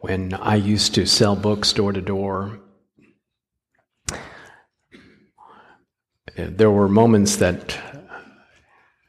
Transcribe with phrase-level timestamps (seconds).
[0.00, 2.60] when I used to sell books door to door,
[6.36, 7.78] eh, there were moments that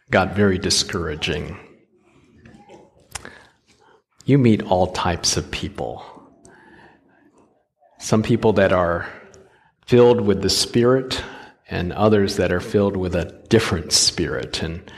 [0.10, 1.58] got very discouraging.
[4.26, 6.06] You meet all types of people.
[8.00, 9.08] Some people that are
[9.86, 11.22] filled with the Spirit,
[11.72, 14.62] and others that are filled with a different spirit.
[14.62, 14.92] And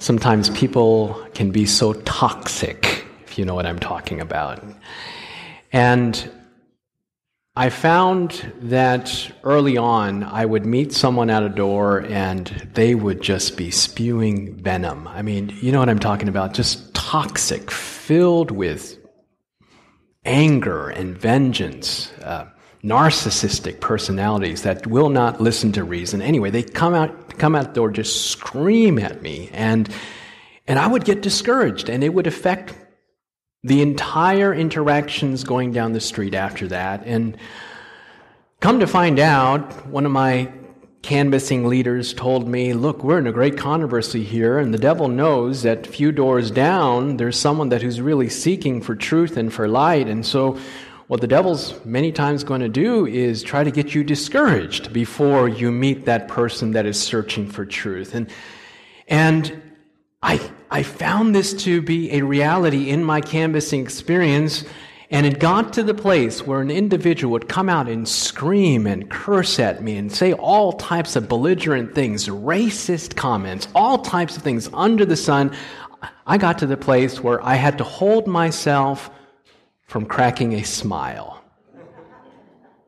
[0.00, 2.93] sometimes people can be so toxic,
[3.38, 4.62] you know what I'm talking about.
[5.72, 6.30] And
[7.56, 13.20] I found that early on, I would meet someone at a door and they would
[13.20, 15.06] just be spewing venom.
[15.06, 16.54] I mean, you know what I'm talking about?
[16.54, 18.98] Just toxic, filled with
[20.24, 22.46] anger and vengeance, uh,
[22.82, 26.20] narcissistic personalities that will not listen to reason.
[26.20, 29.88] Anyway, they come out, come out the door, just scream at me, and
[30.66, 32.74] and I would get discouraged, and it would affect
[33.64, 37.02] the entire interactions going down the street after that.
[37.06, 37.36] And
[38.60, 40.52] come to find out, one of my
[41.00, 45.62] canvassing leaders told me, Look, we're in a great controversy here, and the devil knows
[45.62, 50.08] that few doors down, there's someone that who's really seeking for truth and for light.
[50.08, 50.58] And so,
[51.06, 55.48] what the devil's many times going to do is try to get you discouraged before
[55.48, 58.14] you meet that person that is searching for truth.
[58.14, 58.30] And,
[59.06, 59.62] and
[60.22, 64.64] I, I found this to be a reality in my canvassing experience,
[65.10, 69.08] and it got to the place where an individual would come out and scream and
[69.10, 74.42] curse at me and say all types of belligerent things, racist comments, all types of
[74.42, 75.54] things under the sun.
[76.26, 79.10] I got to the place where I had to hold myself
[79.86, 81.42] from cracking a smile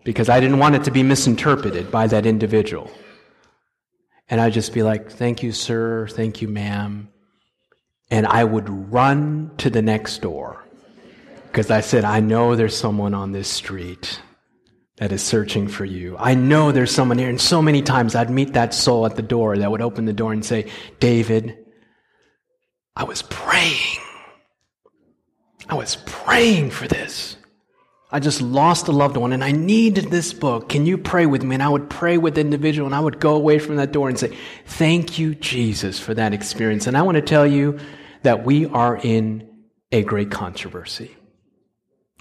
[0.02, 2.91] because I didn't want it to be misinterpreted by that individual.
[4.28, 6.08] And I'd just be like, Thank you, sir.
[6.08, 7.10] Thank you, ma'am
[8.10, 10.64] and I would run to the next door
[11.46, 14.20] because I said, I know there's someone on this street
[14.96, 16.16] that is searching for you.
[16.18, 17.28] I know there's someone here.
[17.28, 20.12] And so many times I'd meet that soul at the door that would open the
[20.12, 20.70] door and say,
[21.00, 21.58] David,
[22.94, 23.98] I was praying.
[25.69, 27.35] I was praying for this.
[28.11, 30.69] I just lost a loved one and I needed this book.
[30.69, 31.56] Can you pray with me?
[31.56, 34.09] And I would pray with the individual and I would go away from that door
[34.09, 36.87] and say, Thank you, Jesus, for that experience.
[36.87, 37.78] And I want to tell you
[38.22, 39.49] that we are in
[39.91, 41.17] a great controversy.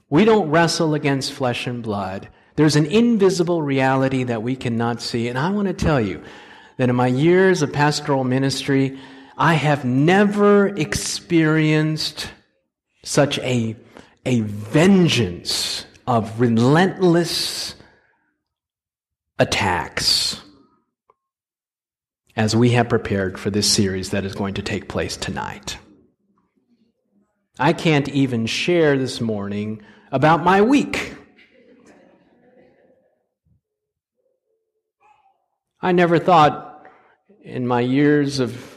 [0.10, 2.30] We don't wrestle against flesh and blood.
[2.56, 5.28] There's an invisible reality that we cannot see.
[5.28, 6.24] And I want to tell you
[6.78, 8.98] that in my years of pastoral ministry,
[9.38, 12.32] I have never experienced
[13.04, 13.76] such a
[14.26, 17.76] a vengeance of relentless
[19.38, 20.42] attacks
[22.36, 25.78] as we have prepared for this series that is going to take place tonight.
[27.58, 29.82] I can't even share this morning
[30.12, 31.14] about my week.
[35.82, 36.88] I never thought
[37.42, 38.75] in my years of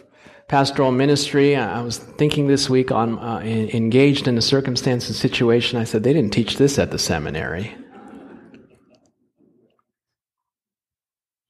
[0.49, 1.55] pastoral ministry.
[1.55, 5.79] I was thinking this week on uh, engaged in a circumstance and situation.
[5.79, 7.77] I said they didn't teach this at the seminary.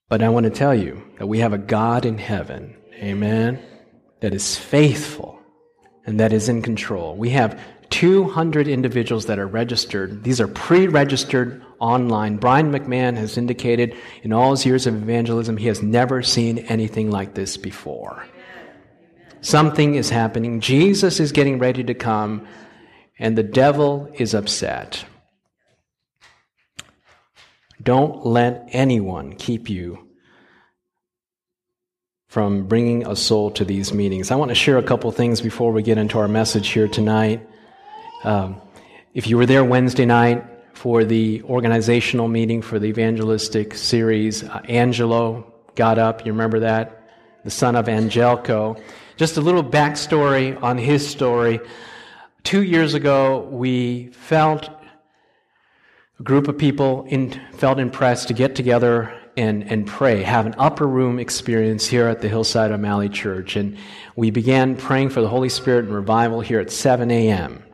[0.08, 3.62] But I want to tell you that we have a God in heaven, amen,
[4.20, 5.38] that is faithful
[6.06, 7.14] and that is in control.
[7.14, 7.60] We have
[7.90, 10.24] 200 individuals that are registered.
[10.24, 12.36] These are pre registered online.
[12.36, 17.10] Brian McMahon has indicated in all his years of evangelism, he has never seen anything
[17.10, 18.24] like this before.
[19.40, 20.60] Something is happening.
[20.60, 22.46] Jesus is getting ready to come,
[23.18, 25.04] and the devil is upset.
[27.82, 30.08] Don't let anyone keep you
[32.28, 34.30] from bringing a soul to these meetings.
[34.30, 37.48] I want to share a couple things before we get into our message here tonight.
[38.24, 38.60] Um,
[39.14, 40.44] if you were there Wednesday night
[40.74, 46.26] for the organizational meeting for the evangelistic series, uh, Angelo got up.
[46.26, 47.08] You remember that?
[47.44, 48.76] The son of Angelico.
[49.18, 51.58] Just a little backstory on his story.
[52.44, 54.70] Two years ago, we felt
[56.20, 60.54] a group of people in, felt impressed to get together and, and pray, have an
[60.56, 63.56] upper room experience here at the Hillside O'Malley Church.
[63.56, 63.76] And
[64.14, 67.64] we began praying for the Holy Spirit and revival here at 7 a.m.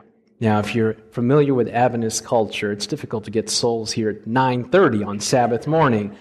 [0.40, 5.06] Now, if you're familiar with Adventist culture, it's difficult to get souls here at 9:30
[5.06, 6.16] on Sabbath morning.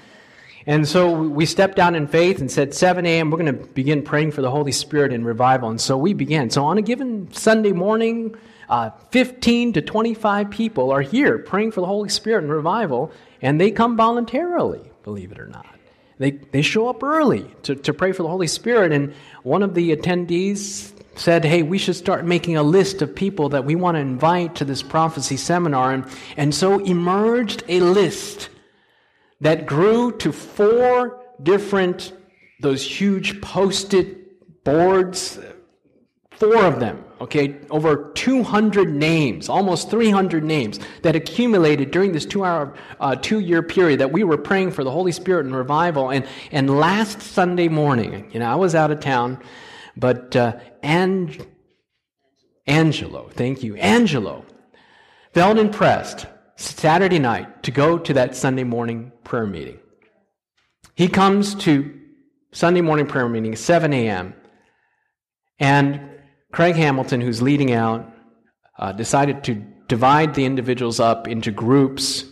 [0.65, 4.01] And so we stepped out in faith and said, 7 a.m., we're going to begin
[4.01, 5.69] praying for the Holy Spirit and revival.
[5.69, 6.49] And so we began.
[6.49, 8.35] So on a given Sunday morning,
[8.69, 13.11] uh, 15 to 25 people are here praying for the Holy Spirit and revival,
[13.41, 15.65] and they come voluntarily, believe it or not.
[16.17, 18.93] They, they show up early to, to pray for the Holy Spirit.
[18.93, 23.49] And one of the attendees said, hey, we should start making a list of people
[23.49, 25.91] that we want to invite to this prophecy seminar.
[25.91, 26.05] And,
[26.37, 28.49] and so emerged a list
[29.43, 32.13] that grew to four different,
[32.61, 35.37] those huge post-it boards,
[36.31, 42.73] four of them, okay, over 200 names, almost 300 names that accumulated during this two-hour,
[43.01, 46.09] uh, two-year period that we were praying for the Holy Spirit and revival.
[46.09, 49.43] And, and last Sunday morning, you know, I was out of town,
[49.97, 51.45] but uh, Ang-
[52.65, 54.45] Angelo, thank you, Angelo,
[55.33, 59.79] felt impressed Saturday night to go to that Sunday morning prayer meeting.
[60.95, 61.99] He comes to
[62.51, 64.33] Sunday morning prayer meeting, 7 a.m.,
[65.59, 66.01] and
[66.51, 68.11] Craig Hamilton, who's leading out,
[68.77, 69.55] uh, decided to
[69.87, 72.25] divide the individuals up into groups,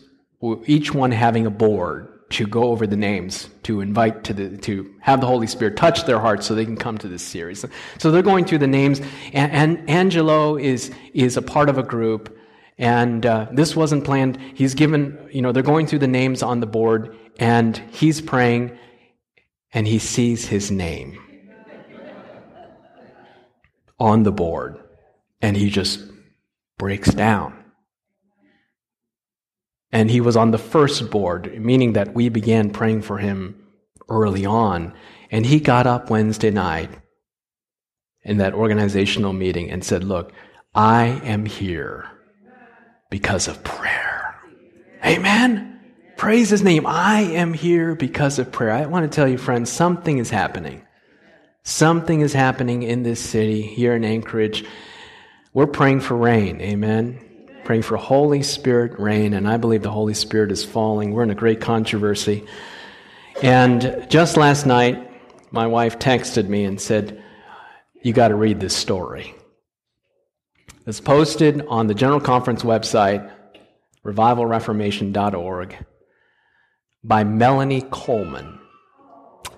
[0.66, 4.94] each one having a board to go over the names, to invite to the, to
[5.02, 7.66] have the Holy Spirit touch their hearts so they can come to this series.
[7.98, 9.02] So they're going through the names,
[9.34, 12.38] and, and Angelo is, is a part of a group,
[12.78, 14.38] and uh, this wasn't planned.
[14.56, 18.78] He's given, you know, they're going through the names on the board, and he's praying,
[19.74, 21.18] and he sees his name
[24.00, 24.80] on the board,
[25.42, 26.02] and he just
[26.78, 27.64] breaks down.
[29.92, 33.62] And he was on the first board, meaning that we began praying for him
[34.10, 34.94] early on.
[35.30, 36.90] And he got up Wednesday night
[38.24, 40.32] in that organizational meeting and said, Look,
[40.74, 42.11] I am here
[43.12, 44.42] because of prayer.
[45.06, 45.80] Amen.
[46.18, 46.88] Praise his name.
[46.88, 48.72] I am here because of prayer.
[48.72, 50.82] I want to tell you, friends, something is happening.
[51.62, 54.66] Something is happening in this city, here in Anchorage.
[55.54, 56.60] We're praying for rain.
[56.62, 57.28] Amen
[57.64, 61.14] praying for Holy Spirit rain, and I believe the Holy Spirit is falling.
[61.14, 62.46] We're in a great controversy.
[63.42, 65.10] And just last night,
[65.52, 67.24] my wife texted me and said,
[68.02, 69.36] You got to read this story.
[70.88, 73.32] It's posted on the General Conference website,
[74.04, 75.86] revivalreformation.org,
[77.04, 78.58] by Melanie Coleman.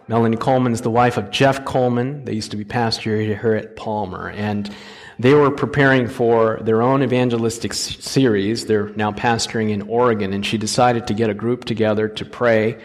[0.09, 2.25] Melanie Coleman is the wife of Jeff Coleman.
[2.25, 4.31] They used to be pastor here at Palmer.
[4.31, 4.69] And
[5.17, 8.65] they were preparing for their own evangelistic series.
[8.65, 12.81] They're now pastoring in Oregon, and she decided to get a group together to pray.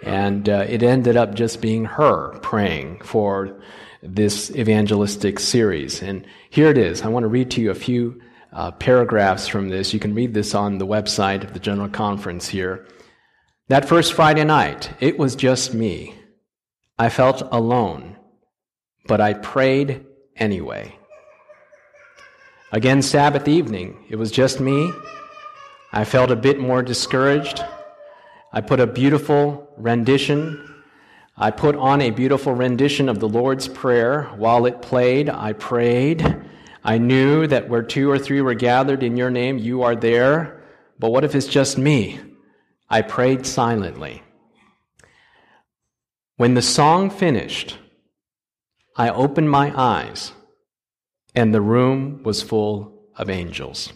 [0.00, 3.60] And uh, it ended up just being her praying for
[4.02, 6.02] this evangelistic series.
[6.02, 7.02] And here it is.
[7.02, 8.20] I want to read to you a few
[8.52, 9.92] uh, paragraphs from this.
[9.92, 12.86] You can read this on the website of the General Conference here.
[13.68, 16.14] That first Friday night, it was just me.
[16.98, 18.16] I felt alone,
[19.06, 20.04] but I prayed
[20.36, 20.96] anyway.
[22.72, 24.92] Again, Sabbath evening, it was just me.
[25.92, 27.64] I felt a bit more discouraged.
[28.52, 30.69] I put a beautiful rendition.
[31.42, 34.24] I put on a beautiful rendition of the Lord's Prayer.
[34.36, 36.36] While it played, I prayed.
[36.84, 40.62] I knew that where two or three were gathered in your name, you are there.
[40.98, 42.20] But what if it's just me?
[42.90, 44.22] I prayed silently.
[46.36, 47.78] When the song finished,
[48.94, 50.32] I opened my eyes
[51.34, 53.94] and the room was full of angels.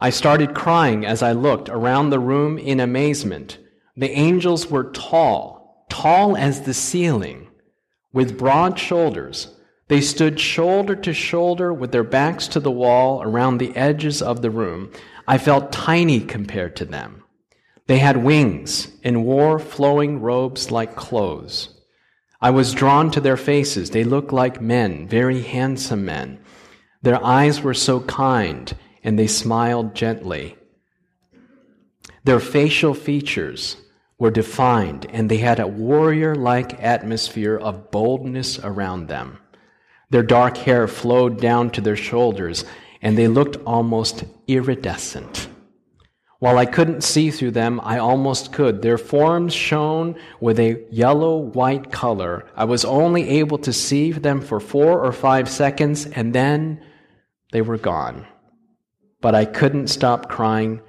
[0.00, 3.58] I started crying as I looked around the room in amazement.
[3.96, 7.48] The angels were tall, tall as the ceiling,
[8.12, 9.54] with broad shoulders.
[9.86, 14.42] They stood shoulder to shoulder with their backs to the wall around the edges of
[14.42, 14.90] the room.
[15.28, 17.22] I felt tiny compared to them.
[17.86, 21.68] They had wings and wore flowing robes like clothes.
[22.40, 23.90] I was drawn to their faces.
[23.90, 26.40] They looked like men, very handsome men.
[27.02, 28.74] Their eyes were so kind,
[29.04, 30.56] and they smiled gently.
[32.24, 33.76] Their facial features
[34.18, 39.38] were defined, and they had a warrior like atmosphere of boldness around them.
[40.10, 42.64] Their dark hair flowed down to their shoulders,
[43.02, 45.48] and they looked almost iridescent.
[46.38, 48.82] While I couldn't see through them, I almost could.
[48.82, 52.46] Their forms shone with a yellow white color.
[52.54, 56.84] I was only able to see them for four or five seconds, and then
[57.52, 58.26] they were gone.
[59.20, 60.82] But I couldn't stop crying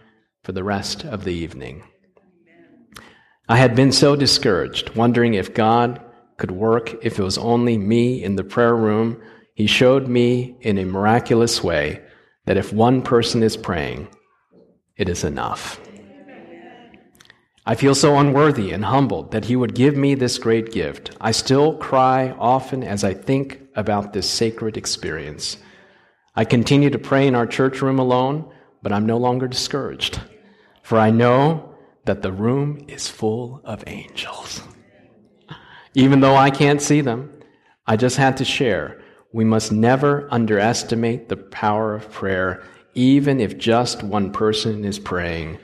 [0.44, 1.84] for the rest of the evening.
[3.48, 6.02] I had been so discouraged, wondering if God
[6.38, 9.22] could work if it was only me in the prayer room.
[9.54, 12.02] He showed me in a miraculous way
[12.46, 14.08] that if one person is praying,
[14.98, 15.80] it is enough.
[17.68, 21.12] I feel so unworthy and humbled that He would give me this great gift.
[21.22, 25.58] I still cry often as I think about this sacred experience.
[26.36, 30.20] I continue to pray in our church room alone, but I'm no longer discouraged,
[30.82, 31.75] for I know
[32.06, 34.62] that the room is full of angels.
[35.94, 37.32] Even though I can't see them,
[37.88, 39.02] I just had to share.
[39.34, 45.60] We must never underestimate the power of prayer, even if just one person is praying.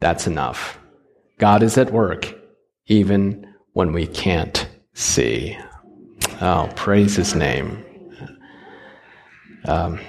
[0.00, 0.78] That's enough.
[1.38, 2.34] God is at work,
[2.86, 5.58] even when we can't see.
[6.40, 7.84] Oh, praise his name.
[9.66, 10.00] Um,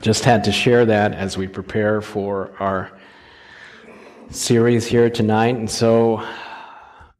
[0.00, 2.99] just had to share that as we prepare for our
[4.30, 5.56] series here tonight.
[5.56, 6.26] And so,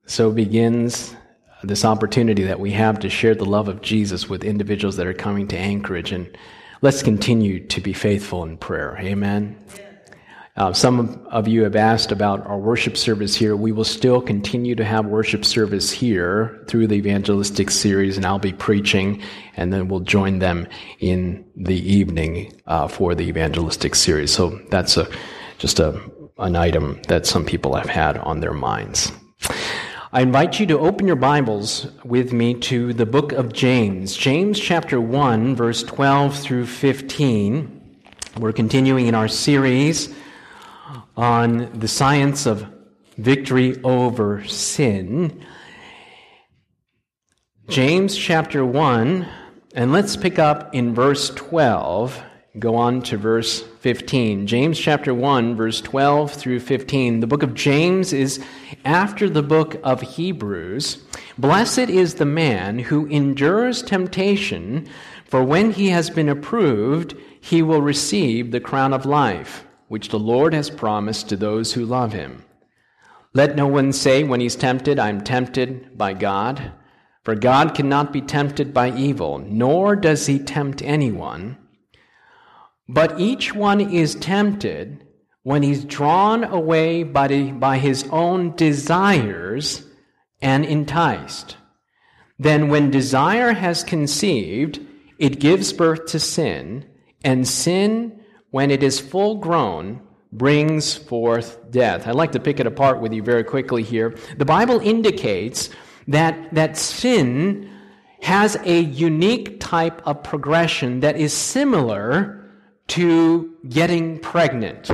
[0.07, 1.14] so begins
[1.62, 5.14] this opportunity that we have to share the love of Jesus with individuals that are
[5.14, 6.12] coming to Anchorage.
[6.12, 6.37] And
[6.83, 8.97] let's continue to be faithful in prayer.
[8.99, 9.62] Amen.
[10.57, 13.57] Uh, some of you have asked about our worship service here.
[13.57, 18.38] We will still continue to have worship service here through the evangelistic series, and I'll
[18.38, 19.23] be preaching,
[19.57, 24.33] and then we'll join them in the evening uh, for the evangelistic series.
[24.33, 25.09] So that's a
[25.59, 26.02] just a
[26.40, 29.12] an item that some people have had on their minds.
[30.12, 34.59] I invite you to open your Bibles with me to the book of James, James
[34.59, 38.02] chapter 1, verse 12 through 15.
[38.38, 40.12] We're continuing in our series
[41.16, 42.66] on the science of
[43.16, 45.44] victory over sin.
[47.68, 49.28] James chapter 1,
[49.75, 52.20] and let's pick up in verse 12
[52.59, 54.46] go on to verse 15.
[54.46, 57.20] James chapter 1, verse 12 through 15.
[57.20, 58.44] The book of James is
[58.84, 61.02] after the book of Hebrews.
[61.38, 64.87] Blessed is the man who endures temptation,
[65.25, 70.18] for when he has been approved, he will receive the crown of life, which the
[70.18, 72.44] Lord has promised to those who love him.
[73.32, 76.72] Let no one say when he's tempted, I'm tempted by God.
[77.25, 81.56] For God cannot be tempted by evil, nor does he tempt anyone.
[82.92, 85.06] But each one is tempted
[85.44, 89.87] when he's drawn away by, the, by his own desires
[90.42, 91.56] and enticed.
[92.37, 94.80] Then, when desire has conceived,
[95.18, 96.85] it gives birth to sin,
[97.23, 98.20] and sin,
[98.50, 100.00] when it is full grown,
[100.32, 102.09] brings forth death.
[102.09, 104.16] I'd like to pick it apart with you very quickly here.
[104.37, 105.70] The Bible indicates
[106.09, 107.70] that, that sin
[108.23, 112.39] has a unique type of progression that is similar
[112.90, 114.90] to getting pregnant.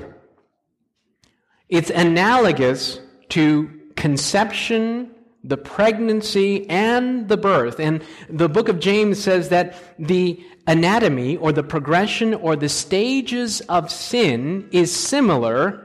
[1.69, 3.01] It's analogous
[3.31, 5.11] to conception,
[5.43, 7.81] the pregnancy, and the birth.
[7.81, 13.63] And the book of James says that the anatomy or the progression or the stages
[13.63, 15.83] of sin is similar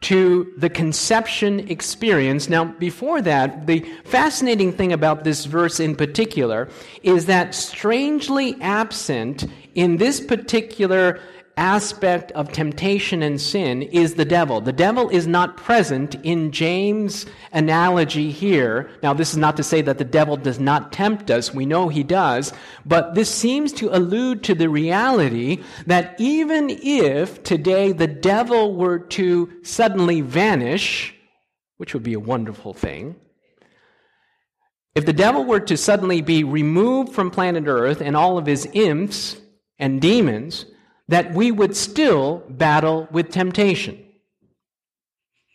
[0.00, 2.48] to the conception experience.
[2.48, 6.70] Now, before that, the fascinating thing about this verse in particular
[7.02, 11.20] is that strangely absent in this particular
[11.60, 14.62] aspect of temptation and sin is the devil.
[14.62, 18.90] The devil is not present in James' analogy here.
[19.02, 21.54] Now, this is not to say that the devil does not tempt us.
[21.54, 22.54] We know he does.
[22.86, 28.98] But this seems to allude to the reality that even if today the devil were
[28.98, 31.14] to suddenly vanish,
[31.76, 33.16] which would be a wonderful thing,
[34.94, 38.66] if the devil were to suddenly be removed from planet Earth and all of his
[38.72, 39.36] imps
[39.78, 40.64] and demons,
[41.10, 44.06] that we would still battle with temptation.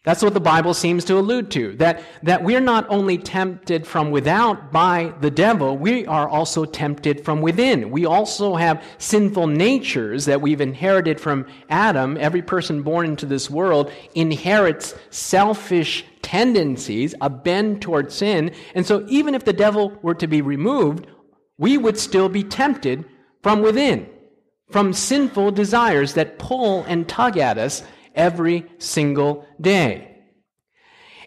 [0.04, 1.76] That's what the Bible seems to allude to.
[1.78, 7.24] That, that we're not only tempted from without by the devil, we are also tempted
[7.24, 7.90] from within.
[7.90, 12.18] We also have sinful natures that we've inherited from Adam.
[12.18, 18.52] Every person born into this world inherits selfish tendencies, a bend toward sin.
[18.76, 21.08] And so even if the devil were to be removed,
[21.58, 23.06] we would still be tempted
[23.42, 24.10] from within
[24.70, 27.84] from sinful desires that pull and tug at us
[28.16, 30.18] every single day.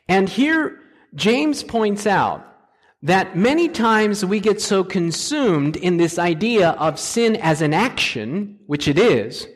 [0.09, 0.81] And here,
[1.15, 2.45] James points out
[3.03, 8.59] that many times we get so consumed in this idea of sin as an action,
[8.67, 9.47] which it is,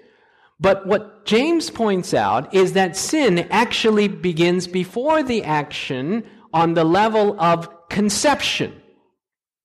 [0.63, 6.23] but what James points out is that sin actually begins before the action
[6.53, 8.81] on the level of conception.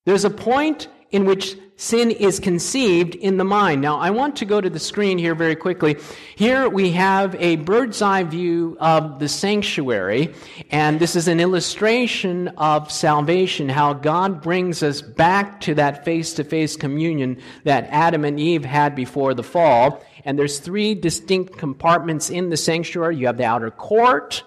[0.06, 3.82] There's a point in which sin is conceived in the mind.
[3.82, 5.98] Now, I want to go to the screen here very quickly.
[6.36, 10.34] Here we have a bird's eye view of the sanctuary,
[10.72, 16.34] and this is an illustration of salvation, how God brings us back to that face
[16.34, 20.04] to face communion that Adam and Eve had before the fall.
[20.26, 23.18] And there's three distinct compartments in the sanctuary.
[23.18, 24.44] You have the outer court,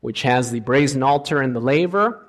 [0.00, 2.27] which has the brazen altar and the laver.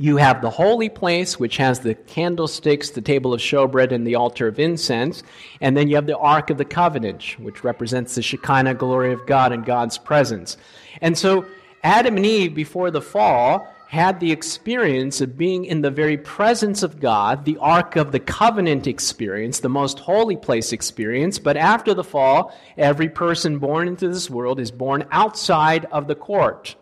[0.00, 4.14] You have the holy place, which has the candlesticks, the table of showbread, and the
[4.14, 5.22] altar of incense.
[5.60, 9.26] And then you have the Ark of the Covenant, which represents the Shekinah glory of
[9.26, 10.56] God and God's presence.
[11.02, 11.44] And so
[11.82, 16.82] Adam and Eve, before the fall, had the experience of being in the very presence
[16.82, 21.38] of God, the Ark of the Covenant experience, the most holy place experience.
[21.38, 26.14] But after the fall, every person born into this world is born outside of the
[26.14, 26.74] court.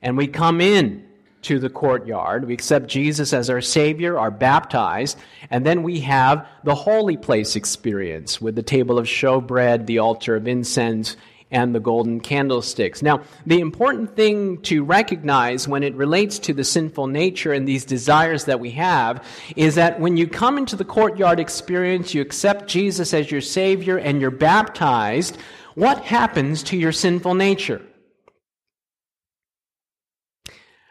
[0.00, 1.09] And we come in
[1.42, 2.46] to the courtyard.
[2.46, 5.18] We accept Jesus as our Savior, are baptized,
[5.50, 10.36] and then we have the holy place experience with the table of showbread, the altar
[10.36, 11.16] of incense,
[11.50, 13.02] and the golden candlesticks.
[13.02, 17.84] Now, the important thing to recognize when it relates to the sinful nature and these
[17.84, 22.68] desires that we have is that when you come into the courtyard experience, you accept
[22.68, 25.38] Jesus as your Savior, and you're baptized,
[25.74, 27.82] what happens to your sinful nature?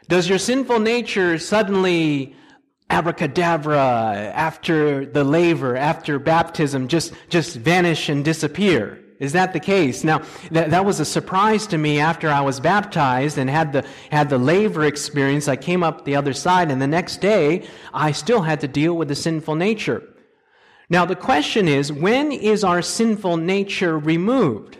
[0.10, 2.36] Does your sinful nature suddenly
[2.90, 9.00] abracadabra after the laver, after baptism, just, just vanish and disappear?
[9.20, 10.04] Is that the case?
[10.04, 13.86] Now, that, that was a surprise to me after I was baptized and had the,
[14.12, 15.48] had the laver experience.
[15.48, 18.96] I came up the other side, and the next day, I still had to deal
[18.96, 20.02] with the sinful nature.
[20.90, 24.80] Now, the question is when is our sinful nature removed?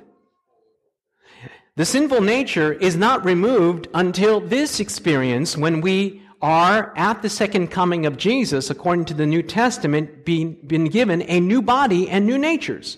[1.76, 7.68] The sinful nature is not removed until this experience when we are at the second
[7.68, 12.26] coming of Jesus, according to the New Testament, being been given a new body and
[12.26, 12.98] new natures.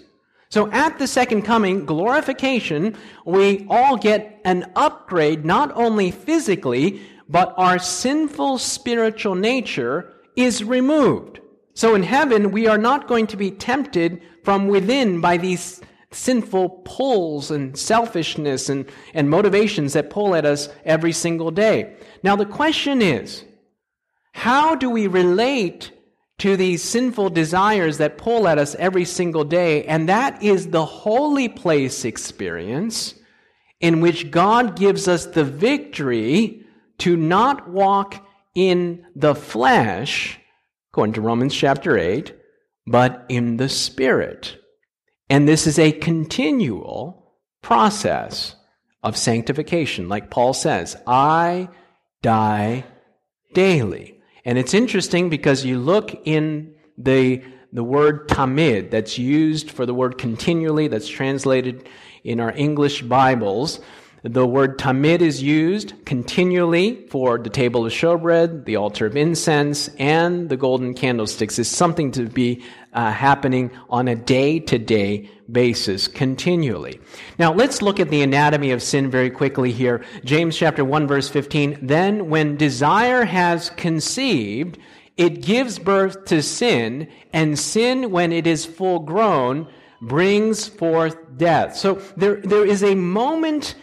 [0.49, 7.53] So at the second coming, glorification, we all get an upgrade, not only physically, but
[7.57, 11.39] our sinful spiritual nature is removed.
[11.73, 16.69] So in heaven, we are not going to be tempted from within by these sinful
[16.85, 21.95] pulls and selfishness and, and motivations that pull at us every single day.
[22.23, 23.45] Now, the question is
[24.33, 25.91] how do we relate
[26.39, 29.85] to these sinful desires that pull at us every single day?
[29.85, 33.15] And that is the holy place experience
[33.79, 36.65] in which God gives us the victory
[36.99, 40.39] to not walk in the flesh,
[40.91, 42.33] according to Romans chapter 8,
[42.85, 44.60] but in the Spirit.
[45.31, 48.53] And this is a continual process
[49.01, 50.09] of sanctification.
[50.09, 51.69] Like Paul says, I
[52.21, 52.83] die
[53.53, 54.19] daily.
[54.43, 59.93] And it's interesting because you look in the, the word tamid that's used for the
[59.93, 61.87] word continually, that's translated
[62.25, 63.79] in our English Bibles.
[64.23, 69.87] The word tamid is used continually for the table of showbread, the altar of incense,
[69.97, 71.57] and the golden candlesticks.
[71.57, 76.99] It's something to be uh, happening on a day to day basis continually.
[77.39, 80.05] Now let's look at the anatomy of sin very quickly here.
[80.23, 81.79] James chapter 1 verse 15.
[81.81, 84.77] Then when desire has conceived,
[85.17, 89.67] it gives birth to sin, and sin, when it is full grown,
[89.99, 91.75] brings forth death.
[91.75, 93.75] So there, there is a moment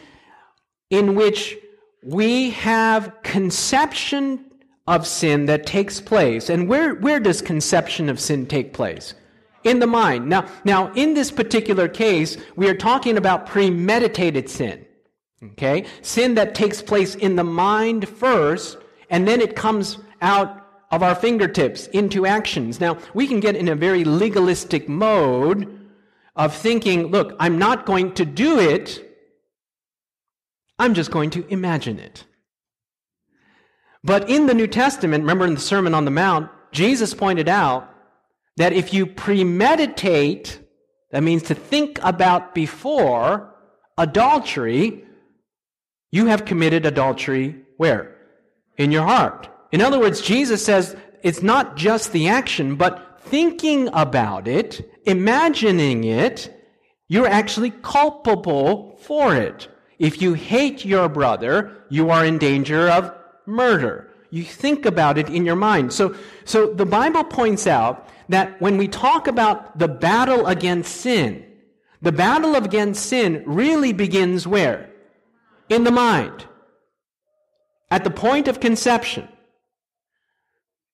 [0.90, 1.56] in which
[2.02, 4.44] we have conception
[4.86, 6.48] of sin that takes place.
[6.48, 9.14] And where, where does conception of sin take place?
[9.64, 10.28] In the mind.
[10.28, 14.86] Now, now, in this particular case, we are talking about premeditated sin.
[15.42, 15.84] Okay?
[16.02, 18.78] Sin that takes place in the mind first,
[19.10, 22.80] and then it comes out of our fingertips into actions.
[22.80, 25.78] Now, we can get in a very legalistic mode
[26.34, 29.07] of thinking, look, I'm not going to do it,
[30.78, 32.24] I'm just going to imagine it.
[34.04, 37.92] But in the New Testament, remember in the Sermon on the Mount, Jesus pointed out
[38.56, 40.60] that if you premeditate,
[41.10, 43.54] that means to think about before
[43.96, 45.04] adultery,
[46.10, 48.16] you have committed adultery where?
[48.76, 49.48] In your heart.
[49.72, 56.04] In other words, Jesus says it's not just the action, but thinking about it, imagining
[56.04, 56.54] it,
[57.08, 59.68] you're actually culpable for it.
[59.98, 63.12] If you hate your brother, you are in danger of
[63.46, 64.08] murder.
[64.30, 65.92] You think about it in your mind.
[65.92, 71.44] So, so the Bible points out that when we talk about the battle against sin,
[72.02, 74.90] the battle against sin really begins where?
[75.68, 76.46] In the mind.
[77.90, 79.26] At the point of conception.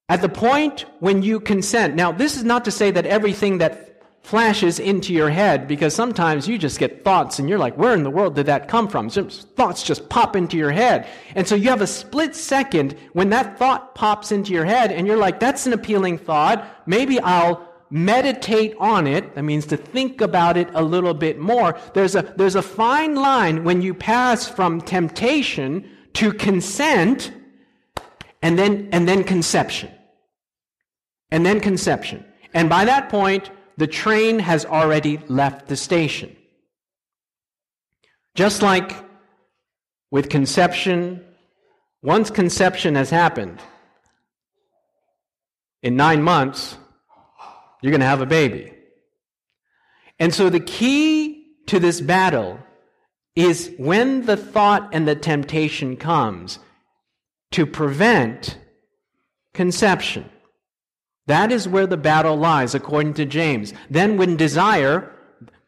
[0.08, 1.94] At the point when you consent.
[1.94, 3.93] Now, this is not to say that everything that
[4.24, 8.02] flashes into your head because sometimes you just get thoughts and you're like, where in
[8.04, 9.10] the world did that come from?
[9.10, 11.06] Some thoughts just pop into your head.
[11.34, 15.06] And so you have a split second when that thought pops into your head and
[15.06, 16.66] you're like, that's an appealing thought.
[16.86, 19.34] Maybe I'll meditate on it.
[19.34, 21.78] That means to think about it a little bit more.
[21.92, 27.30] There's a, there's a fine line when you pass from temptation to consent
[28.40, 29.90] and then, and then conception.
[31.30, 32.24] And then conception.
[32.54, 36.36] And by that point, the train has already left the station.
[38.34, 38.92] Just like
[40.10, 41.24] with conception,
[42.02, 43.60] once conception has happened,
[45.82, 46.76] in nine months,
[47.82, 48.72] you're going to have a baby.
[50.18, 52.58] And so the key to this battle
[53.36, 56.58] is when the thought and the temptation comes
[57.50, 58.58] to prevent
[59.52, 60.28] conception.
[61.26, 63.72] That is where the battle lies, according to James.
[63.88, 65.10] Then, when desire,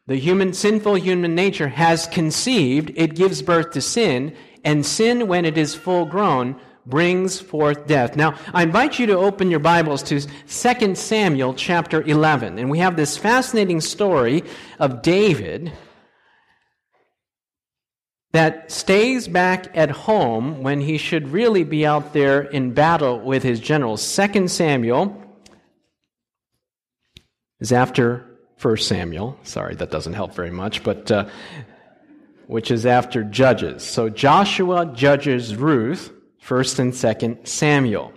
[0.05, 5.45] the human, sinful human nature, has conceived, it gives birth to sin, and sin, when
[5.45, 8.15] it is full grown, brings forth death.
[8.15, 12.59] Now, I invite you to open your Bibles to 2 Samuel chapter 11.
[12.59, 14.43] And we have this fascinating story
[14.79, 15.73] of David
[18.31, 23.43] that stays back at home when he should really be out there in battle with
[23.43, 24.15] his generals.
[24.15, 25.26] 2 Samuel
[27.59, 28.25] is after
[28.61, 29.37] 1 Samuel.
[29.43, 31.27] Sorry, that doesn't help very much, but uh,
[32.47, 33.83] which is after Judges.
[33.83, 36.11] So Joshua judges Ruth,
[36.45, 38.13] 1st and 2nd Samuel.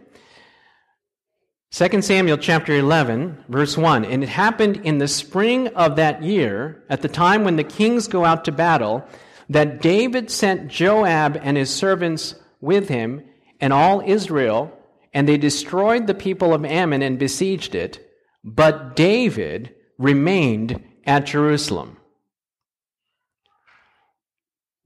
[1.73, 4.05] 2 Samuel chapter 11, verse 1.
[4.05, 8.09] And it happened in the spring of that year, at the time when the kings
[8.09, 9.05] go out to battle,
[9.49, 13.23] that David sent Joab and his servants with him
[13.61, 14.77] and all Israel,
[15.13, 18.10] and they destroyed the people of Ammon and besieged it.
[18.43, 21.99] But David remained at Jerusalem.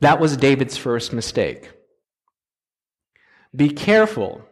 [0.00, 1.70] That was David's first mistake.
[3.54, 4.42] Be careful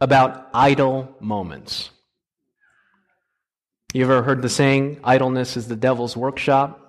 [0.00, 1.90] about idle moments.
[3.94, 6.82] You ever heard the saying, idleness is the devil's workshop?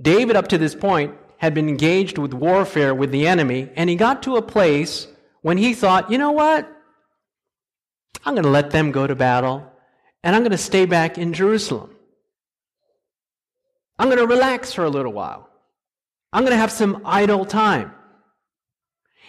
[0.00, 3.96] David, up to this point, had been engaged with warfare with the enemy, and he
[3.96, 5.08] got to a place
[5.40, 6.70] when he thought, you know what?
[8.24, 9.70] I'm going to let them go to battle,
[10.22, 11.94] and I'm going to stay back in Jerusalem.
[13.98, 15.48] I'm going to relax for a little while.
[16.32, 17.92] I'm going to have some idle time.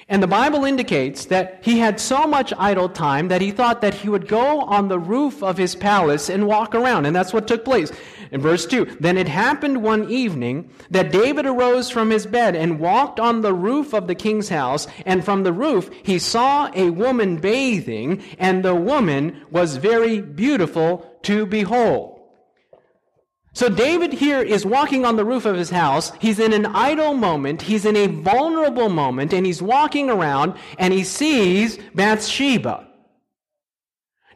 [0.10, 3.94] And the Bible indicates that he had so much idle time that he thought that
[3.94, 7.06] he would go on the roof of his palace and walk around.
[7.06, 7.92] And that's what took place.
[8.32, 12.80] In verse 2, then it happened one evening that David arose from his bed and
[12.80, 14.88] walked on the roof of the king's house.
[15.06, 21.06] And from the roof he saw a woman bathing, and the woman was very beautiful
[21.24, 22.19] to behold.
[23.60, 26.14] So David here is walking on the roof of his house.
[26.22, 27.62] He's in an idle moment.
[27.62, 32.88] He's in a vulnerable moment and he's walking around and he sees Bathsheba.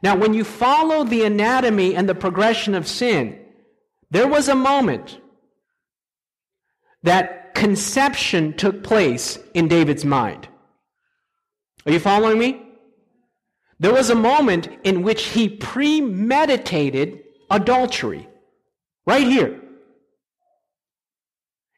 [0.02, 3.40] Now, when you follow the anatomy and the progression of sin,
[4.12, 5.22] there was a moment
[7.04, 10.50] that conception took place in David's mind.
[11.86, 12.62] Are you following me?
[13.80, 18.28] There was a moment in which he premeditated adultery.
[19.06, 19.60] Right here.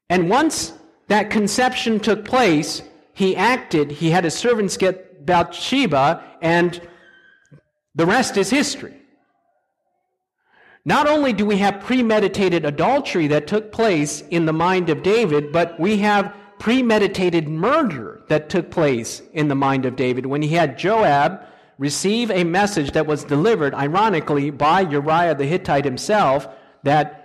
[0.10, 0.74] And once
[1.08, 2.82] that conception took place,
[3.14, 6.80] he acted, he had his servants get Bathsheba, and
[7.96, 8.94] the rest is history.
[10.84, 15.52] Not only do we have premeditated adultery that took place in the mind of David,
[15.52, 20.50] but we have premeditated murder that took place in the mind of David when he
[20.50, 21.42] had Joab
[21.80, 26.48] receive a message that was delivered, ironically, by Uriah the Hittite himself,
[26.86, 27.22] that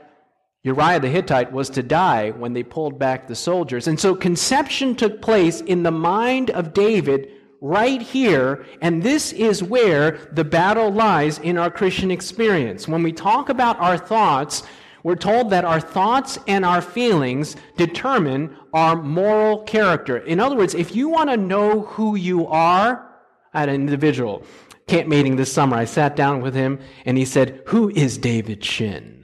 [0.62, 3.86] Uriah the Hittite was to die when they pulled back the soldiers.
[3.86, 7.30] And so conception took place in the mind of David
[7.62, 12.88] right here, and this is where the battle lies in our Christian experience.
[12.88, 14.62] When we talk about our thoughts,
[15.02, 20.18] we're told that our thoughts and our feelings determine our moral character.
[20.18, 23.06] In other words, if you want to know who you are,
[23.52, 24.44] an individual
[24.86, 25.76] camp meeting this summer.
[25.76, 29.19] I sat down with him and he said, Who is David Shin?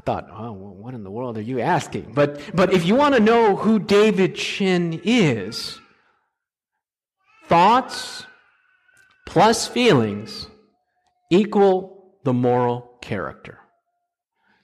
[0.00, 2.12] I thought, oh, what in the world are you asking?
[2.14, 5.78] But, but if you want to know who David Shin is,
[7.48, 8.24] thoughts
[9.26, 10.46] plus feelings
[11.28, 13.58] equal the moral character.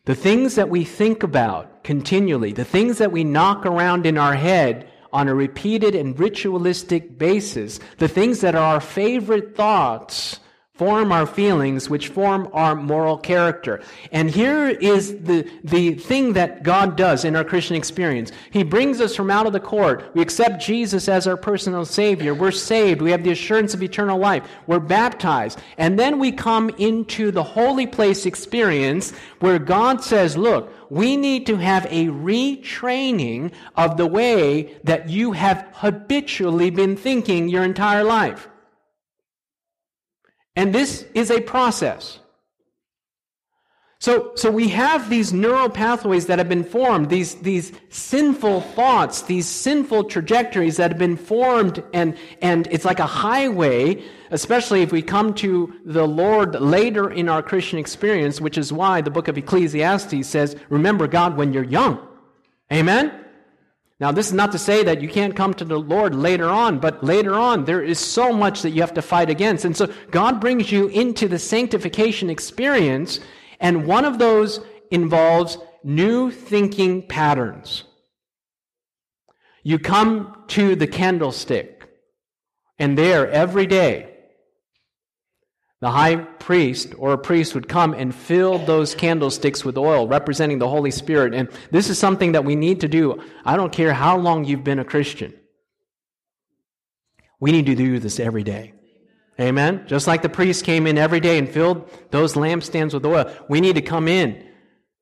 [0.07, 4.35] The things that we think about continually, the things that we knock around in our
[4.35, 10.40] head on a repeated and ritualistic basis, the things that are our favorite thoughts,
[10.76, 13.82] form our feelings, which form our moral character.
[14.12, 18.30] And here is the, the thing that God does in our Christian experience.
[18.50, 20.10] He brings us from out of the court.
[20.14, 22.34] We accept Jesus as our personal Savior.
[22.34, 23.00] We're saved.
[23.00, 24.46] We have the assurance of eternal life.
[24.66, 25.60] We're baptized.
[25.78, 31.46] And then we come into the holy place experience where God says, look, we need
[31.46, 38.04] to have a retraining of the way that you have habitually been thinking your entire
[38.04, 38.48] life.
[40.57, 42.19] And this is a process.
[43.99, 49.23] So, so we have these neural pathways that have been formed, these, these sinful thoughts,
[49.23, 54.92] these sinful trajectories that have been formed, and, and it's like a highway, especially if
[54.92, 59.29] we come to the Lord later in our Christian experience, which is why the book
[59.29, 61.99] of Ecclesiastes says, remember God when you're young.
[62.71, 63.25] Amen?
[63.98, 66.78] Now, this is not to say that you can't come to the Lord later on,
[66.80, 69.64] but later on, there is so much that you have to fight against.
[69.64, 73.20] And so, God brings you into the sanctification experience
[73.61, 77.85] and one of those involves new thinking patterns.
[79.62, 81.88] You come to the candlestick,
[82.78, 84.15] and there every day,
[85.87, 90.59] the high priest or a priest would come and fill those candlesticks with oil, representing
[90.59, 91.33] the Holy Spirit.
[91.33, 93.22] And this is something that we need to do.
[93.44, 95.33] I don't care how long you've been a Christian.
[97.38, 98.75] We need to do this every day.
[99.38, 99.85] Amen?
[99.87, 103.61] Just like the priest came in every day and filled those lampstands with oil, we
[103.61, 104.44] need to come in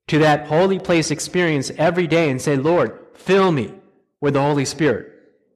[0.08, 3.72] to that holy place experience every day and say, Lord, fill me
[4.20, 5.13] with the Holy Spirit.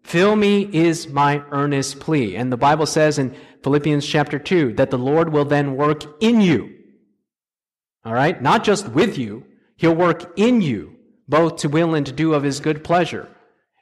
[0.08, 2.34] Fill me is my earnest plea.
[2.34, 6.40] And the Bible says in Philippians chapter 2 that the Lord will then work in
[6.40, 6.74] you.
[8.06, 8.40] All right?
[8.40, 9.44] Not just with you,
[9.76, 10.96] He'll work in you,
[11.28, 13.28] both to will and to do of His good pleasure.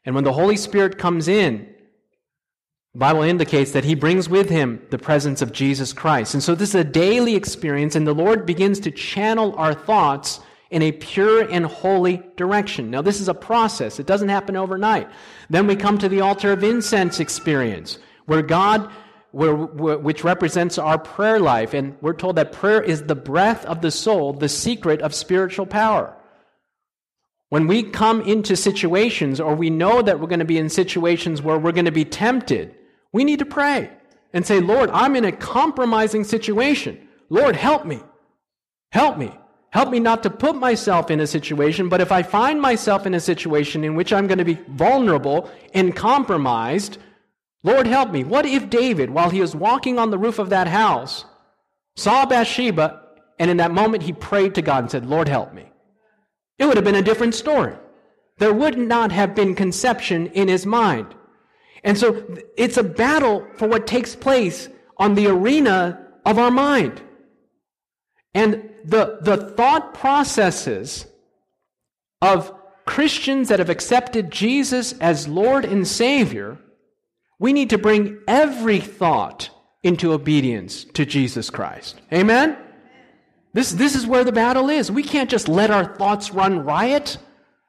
[0.05, 1.73] And when the Holy Spirit comes in,
[2.93, 6.35] the Bible indicates that he brings with him the presence of Jesus Christ.
[6.35, 10.41] And so this is a daily experience, and the Lord begins to channel our thoughts
[10.71, 12.91] in a pure and holy direction.
[12.91, 15.09] Now, this is a process, it doesn't happen overnight.
[15.49, 18.91] Then we come to the altar of incense experience, where God,
[19.31, 23.81] where, which represents our prayer life, and we're told that prayer is the breath of
[23.81, 26.17] the soul, the secret of spiritual power.
[27.49, 31.41] When we come into situations, or we know that we're going to be in situations
[31.41, 32.75] where we're going to be tempted,
[33.13, 33.91] we need to pray
[34.33, 37.07] and say, Lord, I'm in a compromising situation.
[37.31, 38.01] Lord, help me.
[38.91, 39.33] Help me.
[39.77, 43.13] Help me not to put myself in a situation, but if I find myself in
[43.13, 46.97] a situation in which I'm going to be vulnerable and compromised,
[47.63, 48.25] Lord, help me.
[48.25, 51.27] What if David, while he was walking on the roof of that house,
[51.95, 53.03] saw Bathsheba,
[53.39, 55.71] and in that moment he prayed to God and said, Lord, help me?
[56.59, 57.75] It would have been a different story.
[58.39, 61.15] There would not have been conception in his mind.
[61.85, 62.25] And so
[62.57, 67.03] it's a battle for what takes place on the arena of our mind.
[68.37, 71.07] And the, the thought processes
[72.21, 72.53] of
[72.85, 76.59] Christians that have accepted Jesus as Lord and Savior,
[77.39, 79.49] we need to bring every thought
[79.83, 81.99] into obedience to Jesus Christ.
[82.13, 82.59] Amen?
[83.55, 84.93] This, this is where the battle is.
[84.93, 87.17] We can't just let our thoughts run riot.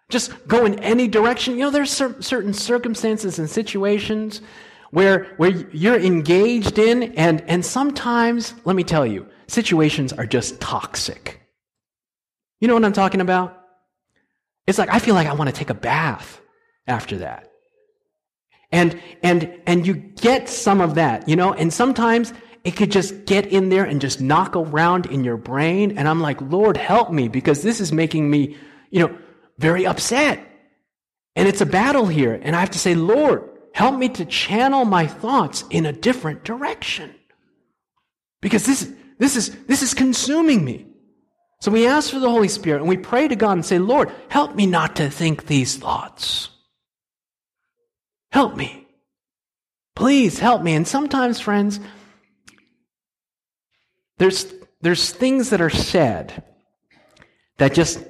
[0.09, 1.53] Just go in any direction.
[1.53, 4.41] You know, there's cer- certain circumstances and situations
[4.91, 10.59] where, where you're engaged in, and, and sometimes, let me tell you, situations are just
[10.59, 11.41] toxic.
[12.59, 13.57] You know what I'm talking about?
[14.65, 16.41] It's like I feel like I want to take a bath
[16.87, 17.51] after that.
[18.71, 22.33] And and and you get some of that, you know, and sometimes
[22.65, 26.19] it could just get in there and just knock around in your brain and I'm
[26.19, 28.57] like, "Lord, help me because this is making me,
[28.89, 29.17] you know,
[29.57, 30.39] very upset.
[31.35, 32.39] And it's a battle here.
[32.41, 33.47] And I have to say, Lord,
[33.77, 37.13] help me to channel my thoughts in a different direction.
[38.41, 40.87] Because this, this, is, this is consuming me.
[41.61, 44.11] So we ask for the Holy Spirit and we pray to God and say, Lord,
[44.29, 46.49] help me not to think these thoughts.
[48.31, 48.87] Help me.
[49.95, 50.73] Please help me.
[50.73, 51.79] And sometimes, friends,
[54.17, 56.41] there's, there's things that are said
[57.57, 58.03] that just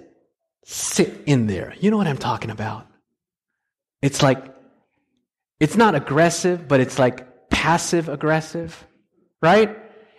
[0.64, 1.76] sit in there.
[1.82, 2.88] You know what I'm talking about?
[4.02, 4.57] It's like,
[5.60, 8.86] it's not aggressive, but it's like passive aggressive,
[9.42, 9.78] right?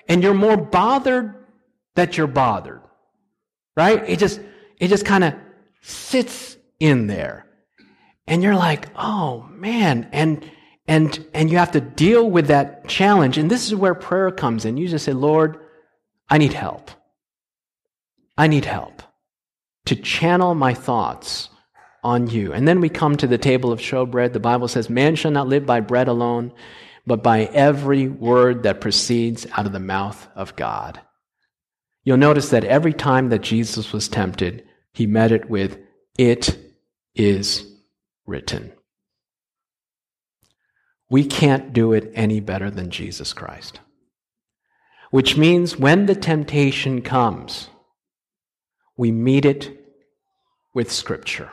[0.09, 1.35] And you're more bothered
[1.95, 2.83] that you're bothered,
[3.77, 4.03] right?
[4.09, 4.41] It just,
[4.79, 5.35] it just kind of
[5.83, 7.47] sits in there.
[8.27, 10.09] And you're like, oh man.
[10.13, 10.51] And,
[10.87, 13.39] and, and you have to deal with that challenge.
[13.39, 14.77] And this is where prayer comes in.
[14.77, 15.59] You just say, Lord,
[16.29, 16.91] I need help.
[18.37, 19.03] I need help
[19.87, 21.49] to channel my thoughts
[22.09, 22.55] on you.
[22.55, 24.33] And then we come to the table of showbread.
[24.33, 26.53] The Bible says, Man shall not live by bread alone,
[27.07, 31.01] but by every word that proceeds out of the mouth of God.
[32.05, 35.79] You'll notice that every time that Jesus was tempted, he met it with,
[36.17, 36.59] It
[37.15, 37.71] is
[38.27, 38.73] written.
[41.11, 43.81] We can't do it any better than Jesus Christ.
[45.11, 47.69] Which means when the temptation comes,
[48.97, 49.79] we meet it
[50.75, 51.51] with Scripture.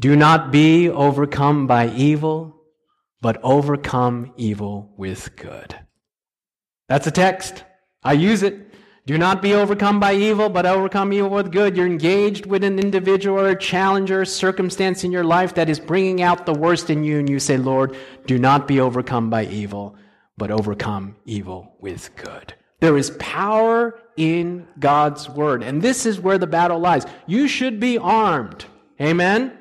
[0.00, 2.54] Do not be overcome by evil,
[3.20, 5.74] but overcome evil with good.
[6.88, 7.64] That's a text.
[8.04, 8.74] I use it.
[9.06, 11.76] Do not be overcome by evil, but overcome evil with good.
[11.76, 15.80] You're engaged with an individual or a challenge or circumstance in your life that is
[15.80, 19.46] bringing out the worst in you, and you say, Lord, do not be overcome by
[19.46, 19.96] evil,
[20.36, 22.54] but overcome evil with good.
[22.78, 27.04] There is power in God's word, and this is where the battle lies.
[27.26, 28.64] You should be armed.
[29.00, 29.57] Amen?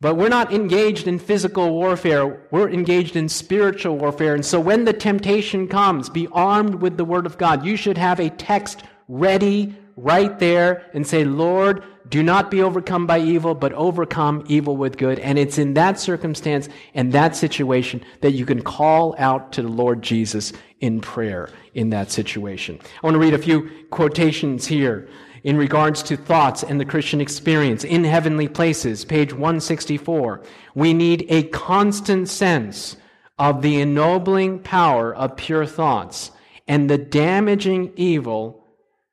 [0.00, 2.46] But we're not engaged in physical warfare.
[2.50, 4.34] We're engaged in spiritual warfare.
[4.34, 7.64] And so when the temptation comes, be armed with the Word of God.
[7.64, 13.06] You should have a text ready right there and say, Lord, do not be overcome
[13.06, 15.18] by evil, but overcome evil with good.
[15.18, 19.68] And it's in that circumstance and that situation that you can call out to the
[19.68, 22.78] Lord Jesus in prayer in that situation.
[23.02, 25.08] I want to read a few quotations here
[25.46, 30.42] in regards to thoughts and the Christian experience in heavenly places, page 164.
[30.74, 32.96] We need a constant sense
[33.38, 36.32] of the ennobling power of pure thoughts
[36.66, 38.66] and the damaging evil,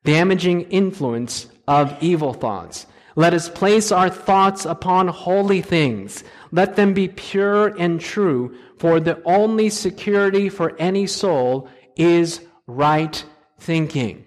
[0.05, 2.87] damaging influence of evil thoughts.
[3.15, 6.23] Let us place our thoughts upon holy things.
[6.51, 13.23] Let them be pure and true, for the only security for any soul is right
[13.59, 14.25] thinking.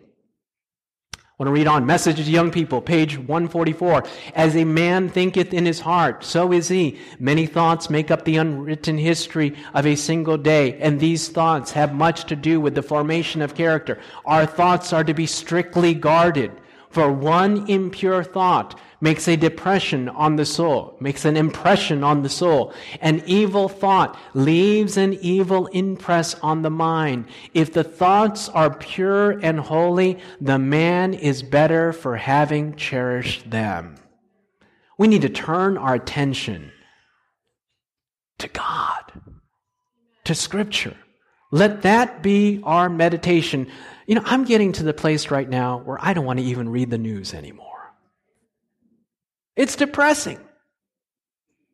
[1.38, 1.84] I want to read on.
[1.84, 4.04] Message to young people, page 144.
[4.34, 6.98] As a man thinketh in his heart, so is he.
[7.18, 11.94] Many thoughts make up the unwritten history of a single day, and these thoughts have
[11.94, 14.00] much to do with the formation of character.
[14.24, 16.52] Our thoughts are to be strictly guarded.
[16.88, 22.28] For one impure thought makes a depression on the soul, makes an impression on the
[22.28, 22.72] soul.
[23.00, 27.26] An evil thought leaves an evil impress on the mind.
[27.54, 33.96] If the thoughts are pure and holy, the man is better for having cherished them.
[34.98, 36.72] We need to turn our attention
[38.38, 39.12] to God,
[40.24, 40.96] to Scripture.
[41.50, 43.68] Let that be our meditation.
[44.06, 46.68] You know, I'm getting to the place right now where I don't want to even
[46.68, 47.75] read the news anymore.
[49.56, 50.38] It's depressing.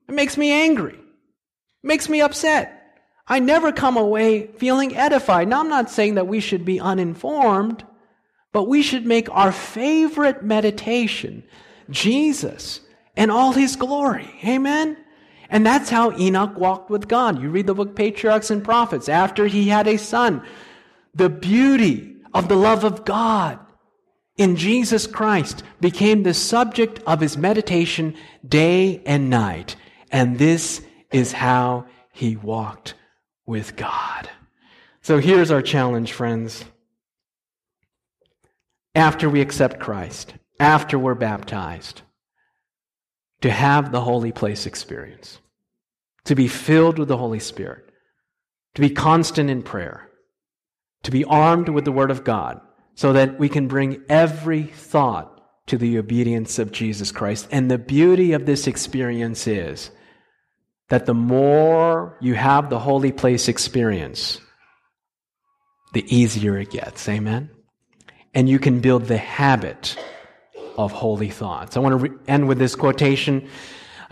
[0.09, 0.95] It makes me angry.
[0.95, 2.79] It makes me upset.
[3.27, 5.49] I never come away feeling edified.
[5.49, 7.85] Now, I'm not saying that we should be uninformed,
[8.53, 11.42] but we should make our favorite meditation
[11.90, 12.81] Jesus
[13.16, 14.29] and all his glory.
[14.45, 14.97] Amen?
[15.49, 17.40] And that's how Enoch walked with God.
[17.40, 19.09] You read the book Patriarchs and Prophets.
[19.09, 20.42] After he had a son,
[21.14, 23.59] the beauty of the love of God
[24.42, 28.14] in Jesus Christ became the subject of his meditation
[28.46, 29.76] day and night.
[30.11, 32.94] And this is how he walked
[33.46, 34.28] with God.
[35.00, 36.64] So here's our challenge, friends.
[38.94, 42.02] After we accept Christ, after we're baptized,
[43.40, 45.38] to have the holy place experience,
[46.24, 47.90] to be filled with the Holy Spirit,
[48.74, 50.09] to be constant in prayer
[51.02, 52.61] to be armed with the Word of God
[52.94, 57.48] so that we can bring every thought to the obedience of Jesus Christ.
[57.50, 59.90] And the beauty of this experience is
[60.88, 64.40] that the more you have the holy place experience,
[65.94, 67.09] the easier it gets.
[67.09, 67.50] Amen?
[68.35, 69.96] And you can build the habit
[70.76, 71.76] of holy thoughts.
[71.76, 73.48] I want to re- end with this quotation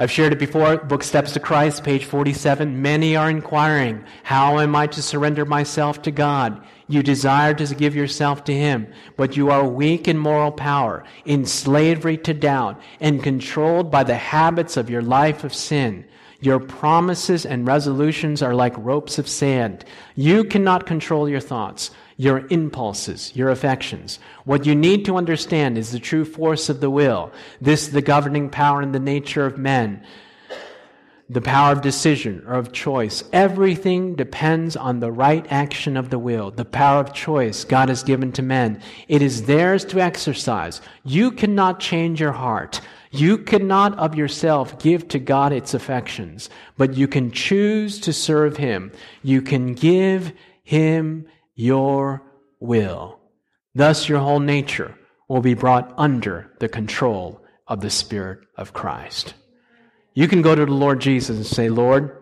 [0.00, 2.80] I've shared it before, book Steps to Christ, page 47.
[2.80, 6.64] Many are inquiring, how am I to surrender myself to God?
[6.88, 11.44] You desire to give yourself to Him, but you are weak in moral power, in
[11.44, 16.06] slavery to doubt, and controlled by the habits of your life of sin.
[16.40, 19.84] Your promises and resolutions are like ropes of sand.
[20.14, 24.18] You cannot control your thoughts your impulses, your affections.
[24.44, 27.32] What you need to understand is the true force of the will.
[27.62, 30.04] This the governing power in the nature of men.
[31.30, 33.24] The power of decision or of choice.
[33.32, 36.50] Everything depends on the right action of the will.
[36.50, 38.82] The power of choice God has given to men.
[39.08, 40.82] It is theirs to exercise.
[41.04, 42.82] You cannot change your heart.
[43.12, 48.58] You cannot of yourself give to God its affections, but you can choose to serve
[48.58, 48.92] Him.
[49.22, 51.26] You can give Him
[51.60, 52.22] your
[52.58, 53.20] will.
[53.74, 59.34] Thus, your whole nature will be brought under the control of the Spirit of Christ.
[60.14, 62.16] You can go to the Lord Jesus and say, Lord,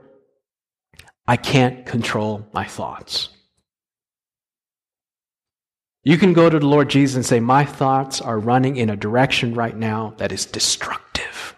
[1.26, 3.30] I can't control my thoughts.
[6.04, 8.96] You can go to the Lord Jesus and say, My thoughts are running in a
[8.96, 11.54] direction right now that is destructive.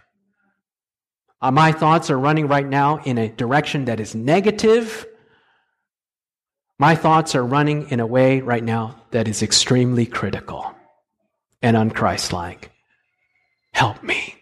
[1.41, 5.07] Uh, my thoughts are running right now in a direction that is negative
[6.81, 10.75] my thoughts are running in a way right now that is extremely critical
[11.61, 12.71] and unchristlike.
[13.75, 14.35] Help me.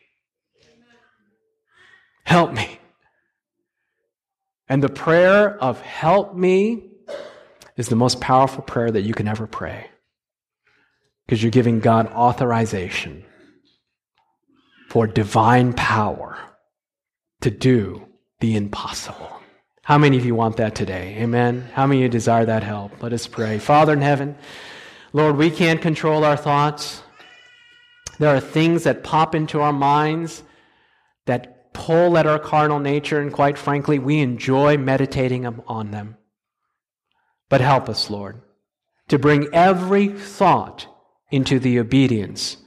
[2.23, 2.79] Help me.
[4.69, 6.91] And the prayer of help me
[7.77, 9.91] is the most powerful prayer that you can ever pray.
[11.29, 13.23] because you're giving God authorization
[14.89, 16.39] for divine power
[17.43, 18.09] to do
[18.41, 19.38] the impossible.
[19.89, 21.17] How many of you want that today?
[21.19, 21.67] Amen.
[21.73, 23.03] How many of you desire that help?
[23.03, 23.59] Let us pray.
[23.59, 24.37] Father in heaven,
[25.15, 27.03] Lord, we can't control our thoughts.
[28.19, 30.43] There are things that pop into our minds
[31.25, 36.19] that pull at our carnal nature, and quite frankly, we enjoy meditating um, on them.
[37.49, 38.43] But help us, Lord,
[39.09, 40.87] to bring every thought
[41.31, 42.59] into the obedience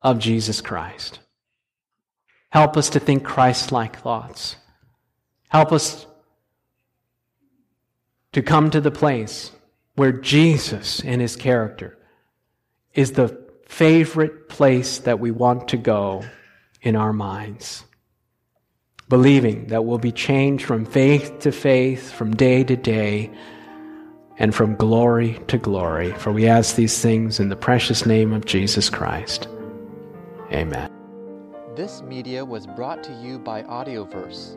[0.00, 1.18] of Jesus Christ.
[2.48, 4.56] Help us to think Christ like thoughts.
[5.50, 6.06] Help us
[8.32, 9.52] to come to the place
[9.94, 11.98] where Jesus and his character
[12.94, 16.24] is the favorite place that we want to go
[16.82, 17.84] in our minds.
[19.08, 23.30] Believing that we'll be changed from faith to faith, from day to day,
[24.38, 26.12] and from glory to glory.
[26.12, 29.48] For we ask these things in the precious name of Jesus Christ.
[30.50, 30.90] Amen.
[31.76, 34.56] This media was brought to you by Audioverse,